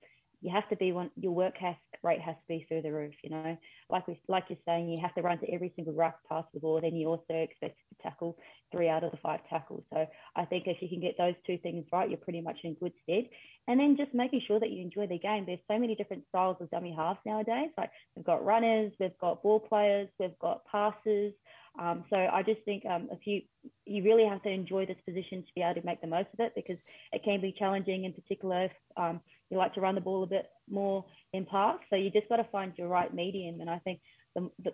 [0.41, 3.13] you have to be one your work has rate has to be through the roof
[3.23, 3.58] you know?
[3.89, 6.60] Like we like you're saying you have to run to every single ruck pass the
[6.60, 8.38] ball then you also expect to tackle
[8.71, 9.84] three out of the five tackles.
[9.93, 12.76] So i think if you can get those two things right you're pretty much in
[12.76, 13.26] good stead.
[13.69, 15.45] And then just making sure that you enjoy the game.
[15.45, 17.71] There's so many different styles of dummy halves nowadays.
[17.78, 21.34] Like we've got runners we've got ball players we've got passers
[21.79, 23.41] um, so I just think um, if you
[23.85, 26.39] you really have to enjoy this position to be able to make the most of
[26.39, 26.77] it because
[27.13, 30.27] it can be challenging in particular if um, you like to run the ball a
[30.27, 31.77] bit more in pass.
[31.89, 33.61] So you just got to find your right medium.
[33.61, 33.99] And I think
[34.35, 34.73] the, the,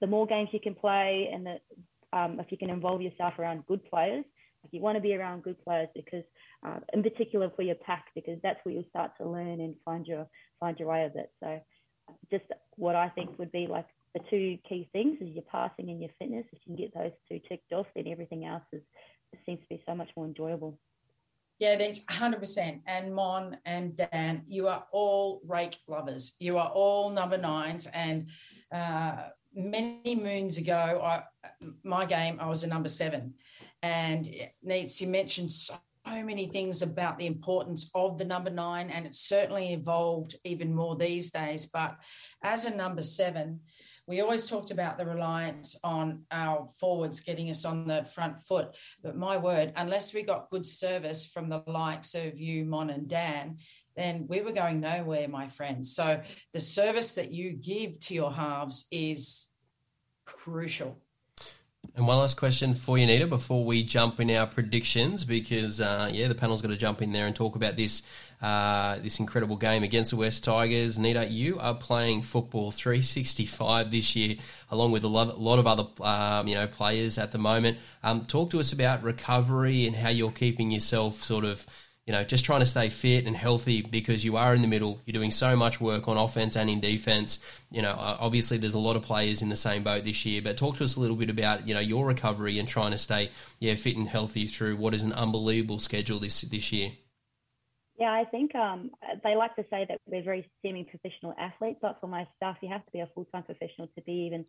[0.00, 3.66] the more games you can play and the, um, if you can involve yourself around
[3.66, 4.24] good players,
[4.64, 6.24] like you want to be around good players because
[6.66, 10.06] uh, in particular for your pack because that's where you'll start to learn and find
[10.06, 10.26] your
[10.58, 11.30] find your way of it.
[11.40, 11.60] So
[12.30, 12.44] just
[12.76, 16.10] what I think would be like the two key things is your passing and your
[16.18, 16.46] fitness.
[16.52, 18.82] If you can get those two ticked off, then everything else is
[19.44, 20.78] seems to be so much more enjoyable.
[21.58, 22.82] Yeah, it's 100%.
[22.86, 26.34] And Mon and Dan, you are all rake lovers.
[26.38, 27.86] You are all number nines.
[27.86, 28.30] And
[28.72, 31.22] uh, many moons ago, I,
[31.82, 33.34] my game, I was a number seven.
[33.82, 34.28] And
[34.62, 39.20] Neats, you mentioned so many things about the importance of the number nine, and it's
[39.20, 41.66] certainly evolved even more these days.
[41.66, 41.96] But
[42.42, 43.60] as a number seven,
[44.08, 48.74] we always talked about the reliance on our forwards getting us on the front foot.
[49.02, 53.06] But my word, unless we got good service from the likes of you, Mon and
[53.06, 53.58] Dan,
[53.96, 55.94] then we were going nowhere, my friends.
[55.94, 56.22] So
[56.54, 59.50] the service that you give to your halves is
[60.24, 60.98] crucial.
[61.94, 66.08] And one last question for you, Nita, before we jump in our predictions, because uh,
[66.12, 68.02] yeah, the panel's got to jump in there and talk about this
[68.40, 70.98] uh, this incredible game against the West Tigers.
[70.98, 74.36] Nita, you are playing football 365 this year,
[74.70, 77.78] along with a lot, lot of other um, you know players at the moment.
[78.02, 81.66] Um, talk to us about recovery and how you're keeping yourself sort of
[82.08, 84.98] you know, just trying to stay fit and healthy because you are in the middle.
[85.04, 87.38] You're doing so much work on offense and in defense.
[87.70, 90.56] You know, obviously there's a lot of players in the same boat this year, but
[90.56, 93.28] talk to us a little bit about, you know, your recovery and trying to stay,
[93.60, 96.92] yeah, fit and healthy through what is an unbelievable schedule this this year.
[97.98, 98.92] Yeah, I think um,
[99.24, 102.84] they like to say that we're very semi-professional athletes, but for my staff, you have
[102.86, 104.44] to be a full-time professional to be even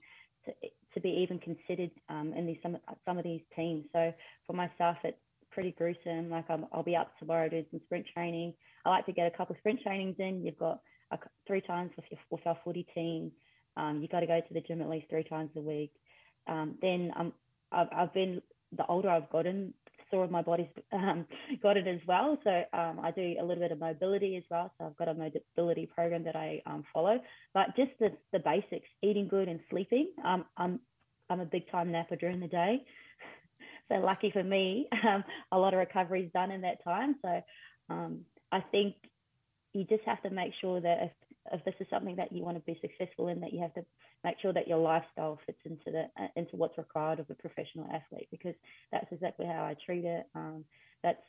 [0.46, 0.54] to,
[0.94, 3.86] to be even considered um, in these some some of these teams.
[3.92, 4.14] So
[4.46, 5.18] for my staff, it's
[5.52, 6.30] pretty gruesome.
[6.30, 8.54] Like i will be up tomorrow doing some sprint training.
[8.86, 10.44] I like to get a couple of sprint trainings in.
[10.46, 10.82] You've got
[11.12, 13.32] a, three times with, your, with our footy team.
[13.78, 15.92] Um, you got to go to the gym at least three times a week.
[16.48, 17.34] Um, then um,
[17.72, 18.42] I've, I've been
[18.78, 19.74] the older I've gotten,
[20.12, 21.26] sore of my body's um,
[21.64, 22.38] got it as well.
[22.44, 24.72] So um, I do a little bit of mobility as well.
[24.78, 27.20] So I've got a mobility program that I um, follow.
[27.54, 30.12] But just the, the basics, eating good and sleeping.
[30.26, 30.80] Um, I'm
[31.30, 32.84] I'm a big time napper during the day.
[33.90, 37.16] so lucky for me, um, a lot of recovery is done in that time.
[37.22, 37.42] So
[37.90, 38.96] um, I think
[39.74, 41.12] you just have to make sure that if
[41.52, 43.86] if this is something that you want to be successful in, that you have to
[44.24, 47.88] make sure that your lifestyle fits into the uh, into what's required of a professional
[47.94, 48.56] athlete because
[48.92, 50.28] that's exactly how I treat it.
[50.36, 50.66] Um,
[51.04, 51.22] that's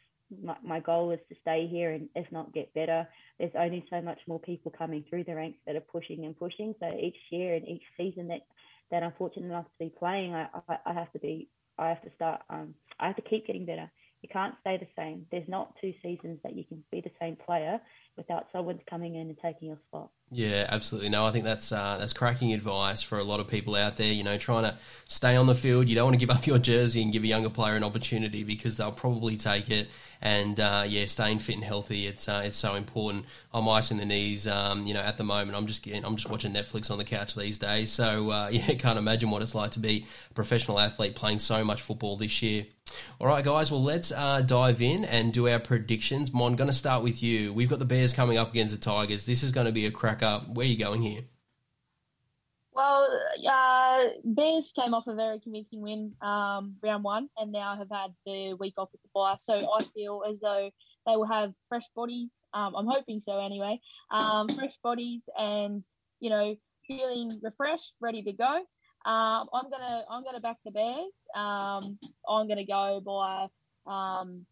[0.43, 3.07] my, my goal is to stay here and if not get better.
[3.39, 6.75] There's only so much more people coming through the ranks that are pushing and pushing.
[6.81, 8.43] So each year and each season that
[8.91, 12.03] that I'm fortunate enough to be playing, I, I, I have to be I have
[12.03, 13.91] to start um, I have to keep getting better.
[14.23, 15.27] You can't stay the same.
[15.31, 17.81] There's not two seasons that you can be the same player
[18.17, 20.11] without someone coming in and taking your spot.
[20.33, 21.09] Yeah, absolutely.
[21.09, 24.13] No, I think that's uh, that's cracking advice for a lot of people out there.
[24.13, 24.77] You know, trying to
[25.09, 25.89] stay on the field.
[25.89, 28.45] You don't want to give up your jersey and give a younger player an opportunity
[28.45, 29.89] because they'll probably take it.
[30.23, 33.25] And uh, yeah, staying fit and healthy it's uh, it's so important.
[33.53, 34.47] I'm icing the knees.
[34.47, 37.05] Um, you know, at the moment, I'm just getting, I'm just watching Netflix on the
[37.05, 37.91] couch these days.
[37.91, 41.65] So uh, yeah, can't imagine what it's like to be a professional athlete playing so
[41.65, 42.67] much football this year.
[43.21, 43.71] All right, guys.
[43.71, 46.33] Well, let's uh, dive in and do our predictions.
[46.33, 47.53] Mon, going to start with you.
[47.53, 49.27] We've got the Bears coming up against the Tigers.
[49.27, 50.43] This is going to be a cracker.
[50.53, 51.23] Where are you going here?
[52.73, 53.09] Well,
[53.51, 58.15] uh, Bears came off a very convincing win um, round one, and now have had
[58.25, 59.37] the week off with the bye.
[59.41, 60.71] So I feel as though
[61.07, 62.31] they will have fresh bodies.
[62.55, 63.81] Um, I'm hoping so, anyway.
[64.11, 65.85] Um, fresh bodies, and
[66.21, 68.61] you know, feeling refreshed, ready to go.
[69.05, 71.13] Um, I'm gonna I'm gonna back the Bears.
[71.35, 73.47] Um, I'm gonna go by
[73.91, 74.47] um,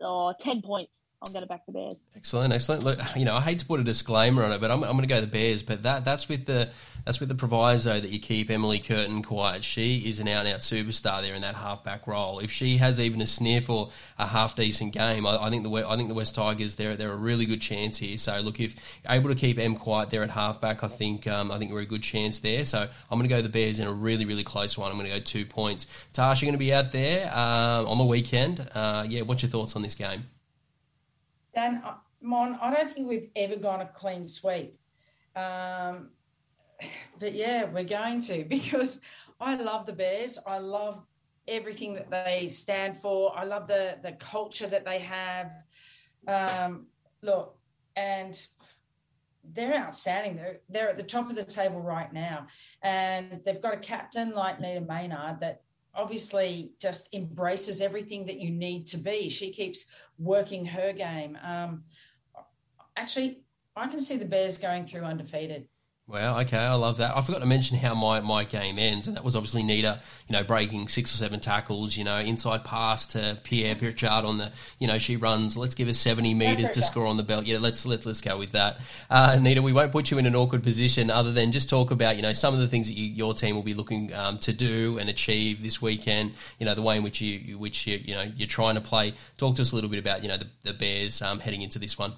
[0.00, 0.92] oh, 10 points.
[1.24, 1.96] I'm going to back the Bears.
[2.16, 2.82] Excellent, excellent.
[2.82, 5.02] Look, you know, I hate to put a disclaimer on it, but I'm, I'm going
[5.02, 5.62] to go the Bears.
[5.62, 6.70] But that that's with the
[7.04, 9.62] that's with the proviso that you keep Emily Curtain quiet.
[9.62, 12.40] She is an out and out superstar there in that halfback role.
[12.40, 15.88] If she has even a sniff or a half decent game, I, I, think the
[15.88, 18.18] I think the West Tigers they're they're a really good chance here.
[18.18, 18.74] So look, if
[19.08, 21.86] able to keep Em quiet there at halfback, I think um, I think we're a
[21.86, 22.64] good chance there.
[22.64, 24.90] So I'm going to go the Bears in a really really close one.
[24.90, 25.86] I'm going to go two points.
[26.12, 28.68] Tash, you're going to be out there um, on the weekend.
[28.74, 30.24] Uh, yeah, what's your thoughts on this game?
[31.54, 34.78] Dan, uh, Mon, I don't think we've ever gone a clean sweep.
[35.36, 36.10] Um,
[37.18, 39.02] but yeah, we're going to because
[39.40, 40.38] I love the Bears.
[40.46, 41.02] I love
[41.48, 43.36] everything that they stand for.
[43.36, 45.50] I love the the culture that they have.
[46.26, 46.86] Um,
[47.22, 47.56] look,
[47.96, 48.38] and
[49.44, 50.36] they're outstanding.
[50.36, 52.46] They're they're at the top of the table right now,
[52.82, 55.62] and they've got a captain like Nita Maynard that
[55.94, 59.28] obviously just embraces everything that you need to be.
[59.28, 61.38] She keeps working her game.
[61.42, 61.84] Um,
[62.96, 63.42] actually,
[63.76, 65.68] I can see the Bears going through undefeated.
[66.12, 67.16] Well, okay, I love that.
[67.16, 69.98] I forgot to mention how my, my game ends, and that was obviously Nita,
[70.28, 74.36] you know, breaking six or seven tackles, you know, inside pass to Pier Pritchard on
[74.36, 75.56] the, you know, she runs.
[75.56, 77.46] Let's give her seventy meters to score on the belt.
[77.46, 78.76] Yeah, let's let let's go with that.
[79.08, 82.16] Uh, Nita, we won't put you in an awkward position, other than just talk about,
[82.16, 84.52] you know, some of the things that you, your team will be looking um, to
[84.52, 86.34] do and achieve this weekend.
[86.58, 89.14] You know, the way in which you which you you know you're trying to play.
[89.38, 91.78] Talk to us a little bit about you know the, the Bears um, heading into
[91.78, 92.12] this one.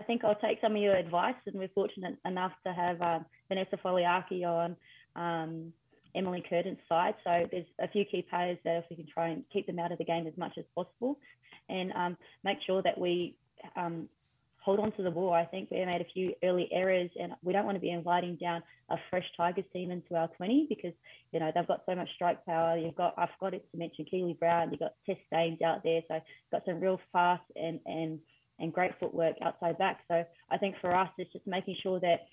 [0.00, 3.26] I think I'll take some of your advice, and we're fortunate enough to have um,
[3.48, 4.76] Vanessa Foliaki on
[5.16, 5.72] um,
[6.14, 7.14] Emily Curtain's side.
[7.24, 9.92] So there's a few key players that if we can try and keep them out
[9.92, 11.18] of the game as much as possible,
[11.68, 13.36] and um, make sure that we
[13.76, 14.08] um,
[14.60, 15.32] hold on to the ball.
[15.32, 18.36] I think we made a few early errors, and we don't want to be inviting
[18.36, 20.92] down a fresh Tigers team into our 20 because
[21.32, 22.76] you know they've got so much strike power.
[22.78, 24.70] You've got I forgot it to mention Keely Brown.
[24.70, 26.20] You've got Tess Staines out there, so
[26.52, 28.20] got some real fast and and
[28.58, 30.00] and great footwork outside back.
[30.08, 32.26] So I think for us, it's just making sure that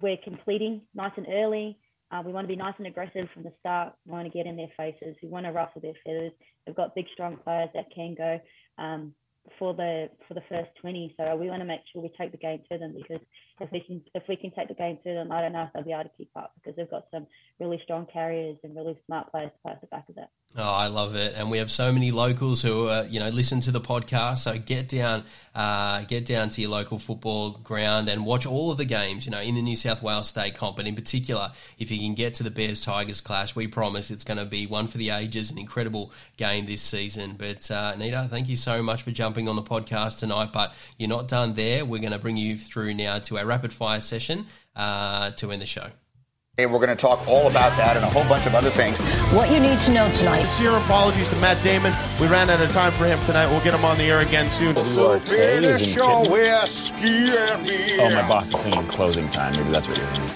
[0.00, 1.78] we're completing nice and early.
[2.10, 3.92] Uh, we want to be nice and aggressive from the start.
[4.06, 5.16] We want to get in their faces.
[5.22, 6.32] We want to ruffle their feathers.
[6.64, 8.40] They've got big, strong players that can go
[8.78, 9.12] um,
[9.58, 11.14] for the for the first 20.
[11.18, 13.24] So we want to make sure we take the game to them because
[13.60, 15.72] if we can if we can take the game to them, I don't know if
[15.72, 17.26] they'll be able to keep up because they've got some
[17.60, 20.28] really strong carriers and really smart players to play at the back of it.
[20.56, 23.60] Oh, I love it, and we have so many locals who uh, you know listen
[23.62, 24.38] to the podcast.
[24.38, 28.78] So get down, uh, get down to your local football ground and watch all of
[28.78, 29.26] the games.
[29.26, 32.14] You know, in the New South Wales State Comp, and in particular, if you can
[32.14, 35.10] get to the Bears Tigers clash, we promise it's going to be one for the
[35.10, 37.34] ages, an incredible game this season.
[37.36, 40.50] But uh, Nita, thank you so much for jumping on the podcast tonight.
[40.52, 41.84] But you're not done there.
[41.84, 44.46] We're going to bring you through now to our rapid fire session
[44.76, 45.90] uh, to end the show.
[46.58, 48.98] Hey, we're going to talk all about that and a whole bunch of other things.
[49.32, 50.42] What you need to know tonight.
[50.42, 51.94] Sincere apologies to Matt Damon.
[52.20, 53.46] We ran out of time for him tonight.
[53.46, 54.74] We'll get him on the air again soon.
[54.84, 57.30] So finish your whiskey
[58.00, 59.52] Oh, my boss is singing closing time.
[59.52, 60.30] Maybe that's what you're hearing.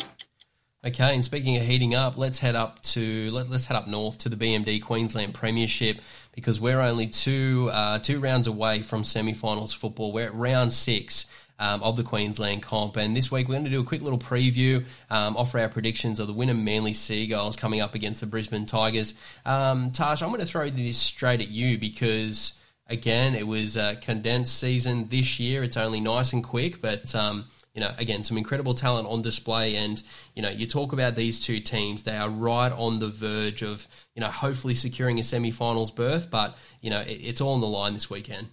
[0.84, 4.18] Okay, and speaking of heating up, let's head up to let, us head up north
[4.18, 6.00] to the BMD Queensland Premiership
[6.32, 10.12] because we're only two uh, two rounds away from semi-finals football.
[10.12, 11.26] We're at round six.
[11.62, 12.96] Um, of the Queensland comp.
[12.96, 16.18] And this week we're going to do a quick little preview, um, offer our predictions
[16.18, 19.14] of the Wynnum Manly Seagulls coming up against the Brisbane Tigers.
[19.46, 22.58] Um, Tash, I'm going to throw this straight at you because,
[22.88, 25.62] again, it was a condensed season this year.
[25.62, 27.44] It's only nice and quick, but um,
[27.74, 29.76] you know, again, some incredible talent on display.
[29.76, 30.02] And,
[30.34, 33.86] you know, you talk about these two teams, they are right on the verge of,
[34.16, 37.60] you know, hopefully securing a semi finals berth, but, you know, it, it's all on
[37.60, 38.48] the line this weekend.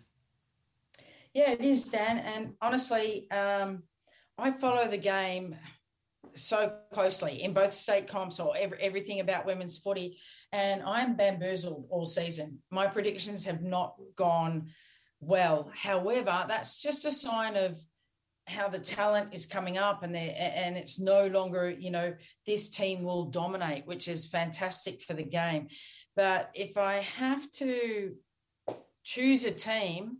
[1.39, 2.17] Yeah, it is, Dan.
[2.17, 3.83] And honestly, um,
[4.37, 5.55] I follow the game
[6.35, 10.17] so closely in both state comps or every, everything about women's footy.
[10.51, 12.59] And I'm bamboozled all season.
[12.71, 14.71] My predictions have not gone
[15.21, 15.71] well.
[15.73, 17.79] However, that's just a sign of
[18.45, 22.15] how the talent is coming up and and it's no longer you know
[22.47, 25.67] this team will dominate which is fantastic for the game
[26.15, 28.15] but if i have to
[29.03, 30.17] choose a team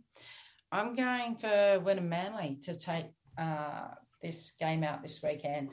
[0.72, 3.06] i'm going for Wynnum Manly to take
[3.38, 3.88] uh,
[4.22, 5.70] this game out this weekend.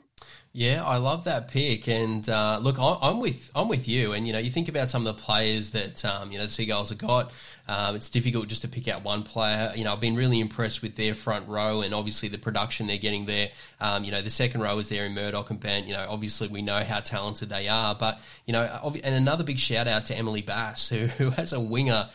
[0.52, 4.14] Yeah, I love that pick, and uh, look, I'm with I'm with you.
[4.14, 6.50] And you know, you think about some of the players that um, you know the
[6.50, 7.30] Seagulls have got.
[7.68, 9.72] Um, it's difficult just to pick out one player.
[9.76, 12.96] You know, I've been really impressed with their front row, and obviously the production they're
[12.96, 13.50] getting there.
[13.80, 15.86] Um, you know, the second row is there in Murdoch and Bent.
[15.86, 18.64] You know, obviously we know how talented they are, but you know,
[19.04, 22.08] and another big shout out to Emily Bass, who who has a winger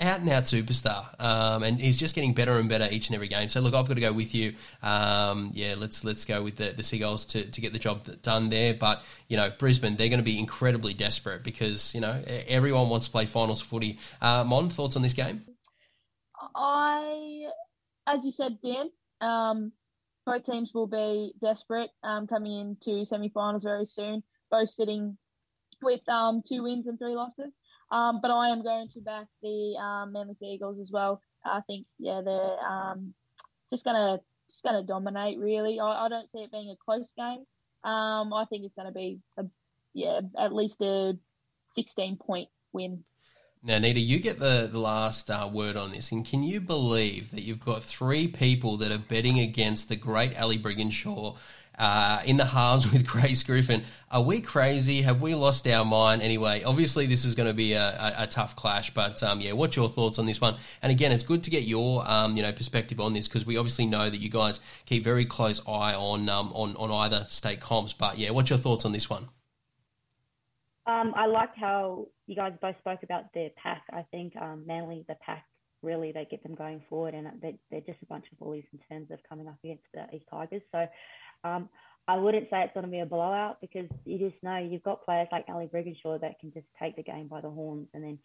[0.00, 3.28] out and out superstar, um, and he's just getting better and better each and every
[3.28, 3.48] game.
[3.48, 4.54] So look, I've got to go with you.
[4.82, 8.48] Um, yeah, let's let's go with the, the Seagulls to, to get the job done
[8.48, 8.74] there.
[8.74, 13.06] But you know, Brisbane, they're going to be incredibly desperate because you know everyone wants
[13.06, 13.98] to play finals footy.
[14.20, 15.44] Uh, Mon, thoughts on this game?
[16.54, 17.46] I,
[18.06, 18.90] as you said, Dan,
[19.20, 19.72] um,
[20.26, 24.22] both teams will be desperate um, coming into semi-finals very soon.
[24.50, 25.16] Both sitting
[25.82, 27.52] with um, two wins and three losses.
[27.94, 31.22] Um, but I am going to back the um, Manly Eagles as well.
[31.44, 33.14] I think yeah they're um,
[33.70, 34.18] just gonna
[34.48, 35.78] just gonna dominate really.
[35.78, 37.44] I, I, don't see it being a close game.
[37.84, 39.44] Um, I think it's gonna be a
[39.92, 41.16] yeah at least a
[41.68, 43.04] sixteen point win.
[43.62, 46.12] Now, Nita, you get the, the last uh, word on this.
[46.12, 50.38] And can you believe that you've got three people that are betting against the great
[50.38, 51.38] Ali Brigginshaw
[51.78, 53.84] uh, in the halves with Grace Griffin.
[54.10, 55.02] Are we crazy?
[55.02, 56.22] Have we lost our mind?
[56.22, 59.52] Anyway, obviously this is going to be a, a, a tough clash, but um, yeah,
[59.52, 60.56] what's your thoughts on this one?
[60.82, 63.56] And again, it's good to get your um, you know perspective on this because we
[63.56, 67.60] obviously know that you guys keep very close eye on um, on on either state
[67.60, 67.92] comps.
[67.92, 69.28] But yeah, what's your thoughts on this one?
[70.86, 73.82] Um, I liked how you guys both spoke about their pack.
[73.90, 75.46] I think um, Manly, the pack,
[75.82, 78.78] really they get them going forward, and they're, they're just a bunch of bullies in
[78.90, 80.62] terms of coming up against the East Tigers.
[80.72, 80.86] So
[81.44, 81.68] um,
[82.06, 85.04] I wouldn't say it's going to be a blowout because you just know you've got
[85.04, 88.18] players like Ali Brigginshaw that can just take the game by the horns and then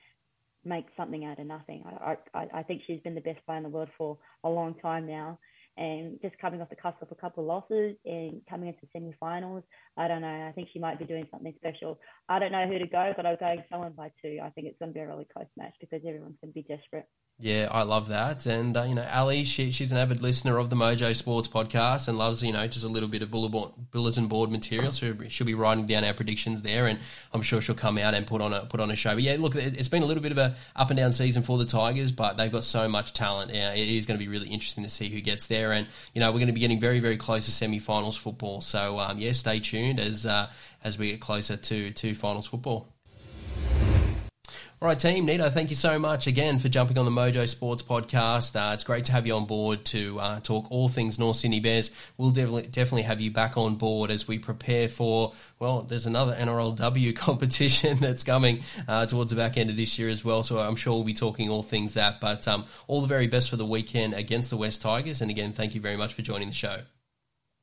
[0.65, 1.83] make something out of nothing.
[1.85, 4.75] I, I, I think she's been the best player in the world for a long
[4.75, 5.39] time now.
[5.77, 9.63] And just coming off the cusp of a couple of losses and coming into semi-finals,
[9.95, 10.47] I don't know.
[10.47, 11.99] I think she might be doing something special.
[12.27, 14.39] I don't know who to go, but I'm going someone by two.
[14.43, 16.63] I think it's going to be a really close match because everyone's going to be
[16.63, 17.07] desperate.
[17.41, 18.45] Yeah, I love that.
[18.45, 22.09] And, uh, you know, Ali, she, she's an avid listener of the Mojo Sports podcast
[22.09, 24.91] and loves, you know, just a little bit of bulletin board material.
[24.91, 26.99] So she'll be writing down our predictions there and
[27.31, 29.13] I'm sure she'll come out and put on a, put on a show.
[29.13, 31.57] But yeah, look, it's been a little bit of a up and down season for
[31.57, 33.53] the Tigers, but they've got so much talent.
[33.53, 35.71] Yeah, it is going to be really interesting to see who gets there.
[35.71, 38.59] And, you know, we're going to be getting very, very close to semi-finals football.
[38.59, 40.49] So, um, yeah, stay tuned as, uh,
[40.83, 42.89] as we get closer to, to finals football.
[44.81, 45.25] All right, team.
[45.25, 48.55] Nita, thank you so much again for jumping on the Mojo Sports podcast.
[48.55, 51.59] Uh, it's great to have you on board to uh, talk all things North Sydney
[51.59, 51.91] Bears.
[52.17, 56.33] We'll definitely, definitely have you back on board as we prepare for, well, there's another
[56.33, 60.43] NRLW competition that's coming uh, towards the back end of this year as well.
[60.43, 62.21] So I'm sure we'll be talking all things that.
[62.21, 65.19] But um, all the very best for the weekend against the West Tigers.
[65.21, 66.77] And again, thank you very much for joining the show.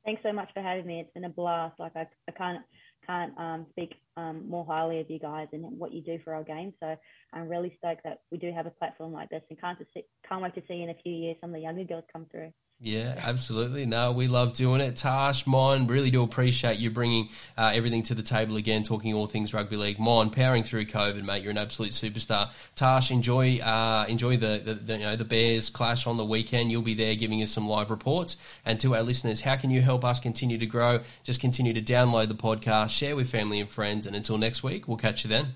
[0.05, 0.99] Thanks so much for having me.
[0.99, 1.79] It's been a blast.
[1.79, 2.61] Like, I, I can't
[3.07, 6.43] can't um, speak um, more highly of you guys and what you do for our
[6.43, 6.73] game.
[6.81, 6.95] So
[7.31, 10.41] I'm really stoked that we do have a platform like this and can't, see, can't
[10.41, 12.51] wait to see in a few years some of the younger girls come through.
[12.79, 13.87] Yeah, absolutely.
[13.87, 14.95] No, we love doing it.
[14.97, 19.25] Tash, Mon, really do appreciate you bringing uh, everything to the table again, talking all
[19.25, 19.97] things rugby league.
[19.97, 21.41] Mon, powering through COVID, mate.
[21.41, 22.49] You're an absolute superstar.
[22.75, 26.69] Tash, enjoy uh, enjoy the, the, the, you know the Bears clash on the weekend.
[26.69, 28.37] You'll be there giving us some live reports.
[28.63, 30.99] And to our listeners, how can you help us continue to grow?
[31.23, 34.87] Just continue to download the podcast, share with family and friends, and until next week,
[34.87, 35.55] we'll catch you then.